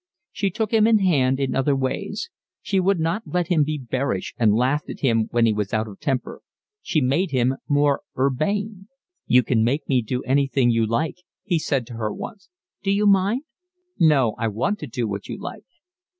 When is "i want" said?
14.39-14.79